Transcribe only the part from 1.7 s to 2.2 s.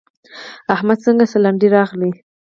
راغلې؟!